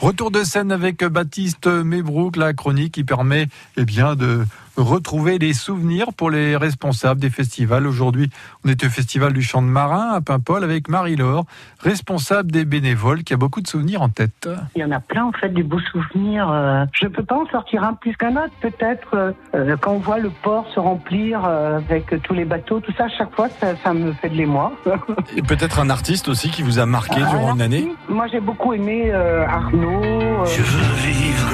[0.00, 4.44] Retour de scène avec Baptiste Mébrouk, la chronique qui permet eh bien, de
[4.76, 7.86] retrouver les souvenirs pour les responsables des festivals.
[7.86, 8.30] Aujourd'hui,
[8.64, 11.44] on est au Festival du Champ de Marin à Paimpol avec Marie-Laure,
[11.80, 14.48] responsable des bénévoles, qui a beaucoup de souvenirs en tête.
[14.74, 16.50] Il y en a plein, en fait, des beaux souvenirs.
[16.50, 19.08] Euh, je ne peux pas en sortir un plus qu'un autre, peut-être.
[19.14, 23.04] Euh, euh, quand on voit le port se remplir avec tous les bateaux, tout ça,
[23.04, 24.72] à chaque fois, ça, me fait de l'émoi.
[25.36, 28.72] Et peut-être un artiste aussi qui vous a marqué durant une année Moi, j'ai beaucoup
[28.72, 30.44] aimé Arnaud.
[30.44, 31.50] Je veux vivre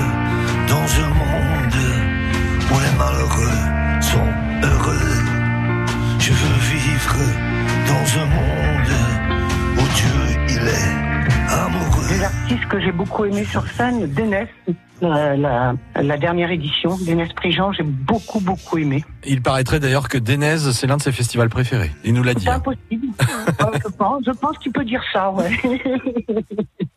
[0.69, 1.52] dans un monde
[3.02, 3.59] malheureux
[4.01, 4.30] sont
[4.62, 5.10] heureux.
[6.19, 7.16] Je veux vivre
[7.91, 8.93] dans un monde
[9.79, 12.09] où Dieu il est amoureux.
[12.10, 14.48] Les artistes que j'ai beaucoup aimé sur scène, Dénès,
[15.01, 19.05] la, la, dernière édition, Dénès Prigent, j'ai beaucoup beaucoup aimé.
[19.27, 21.91] Il paraîtrait d'ailleurs que Dénès, c'est l'un de ses festivals préférés.
[22.05, 22.45] Il nous l'a dit.
[22.45, 22.57] C'est hein.
[22.57, 23.09] impossible.
[23.84, 25.51] je pense, je pense qu'il peut dire ça, ouais.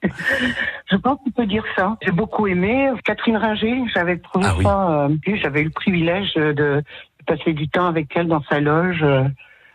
[0.92, 1.98] Je pense qu'on peut dire ça.
[2.02, 3.84] J'ai beaucoup aimé Catherine Ringer.
[3.94, 4.92] J'avais trouvé ah ça.
[4.92, 6.84] Euh, j'avais eu le privilège de
[7.26, 9.04] passer du temps avec elle dans sa loge.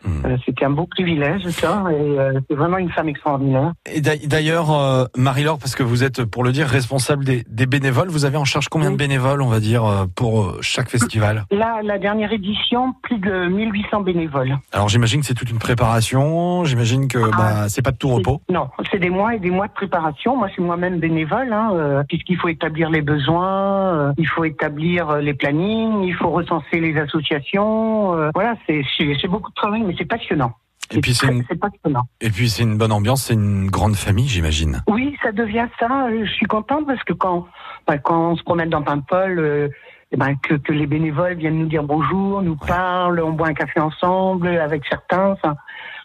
[0.04, 0.24] Hmm.
[0.24, 3.72] Euh, c'était un beau privilège, ça, et euh, c'est vraiment une femme extraordinaire.
[3.92, 8.08] Et d'ailleurs, euh, Marie-Laure, parce que vous êtes, pour le dire, responsable des, des bénévoles,
[8.08, 11.44] vous avez en charge combien de bénévoles, on va dire, pour chaque festival?
[11.50, 14.58] Là, la dernière édition, plus de 1800 bénévoles.
[14.72, 18.08] Alors j'imagine que c'est toute une préparation, j'imagine que ah, bah, c'est pas de tout
[18.08, 20.36] repos Non, c'est des mois et des mois de préparation.
[20.36, 26.02] Moi, c'est moi-même bénévole, hein, puisqu'il faut établir les besoins, il faut établir les plannings,
[26.02, 28.30] il faut recenser les associations.
[28.34, 30.52] voilà, c'est beaucoup de travail c'est passionnant.
[30.92, 31.44] Et puis c'est une...
[32.20, 34.82] Et puis c'est une bonne ambiance, c'est une grande famille, j'imagine.
[34.88, 36.08] Oui, ça devient ça.
[36.10, 37.46] Je suis contente parce que quand,
[37.86, 39.68] bah, quand on se promène dans Paimpol, euh,
[40.12, 43.54] eh ben, que, que, les bénévoles viennent nous dire bonjour, nous parlent, on boit un
[43.54, 45.30] café ensemble avec certains.
[45.32, 45.56] Enfin,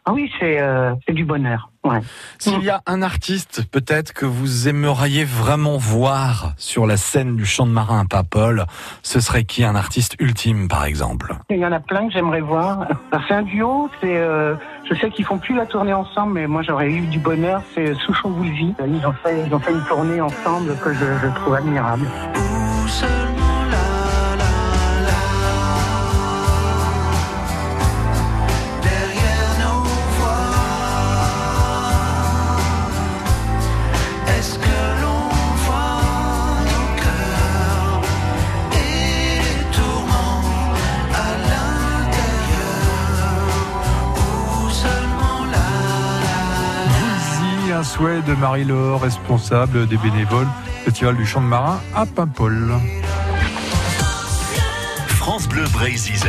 [0.07, 1.71] ah oui, c'est euh, du bonheur.
[1.83, 1.99] Ouais.
[2.37, 7.45] S'il y a un artiste peut-être que vous aimeriez vraiment voir sur la scène du
[7.45, 8.65] Champ de Marin à Papol,
[9.01, 11.33] ce serait qui un artiste ultime par exemple?
[11.49, 12.87] Il y en a plein que j'aimerais voir.
[13.27, 14.55] C'est un duo, c'est euh,
[14.87, 17.95] je sais qu'ils font plus la tournée ensemble, mais moi j'aurais eu du bonheur, c'est
[17.95, 18.75] Souchon Boulevy.
[18.87, 22.05] Ils ont fait ils ont fait une tournée ensemble que je, je trouve admirable.
[47.85, 50.47] Souhait de Marie-Laure, responsable des bénévoles
[50.83, 52.73] Festival du Champ de Marin à Paimpol.
[55.07, 56.19] France Bleu Brésil.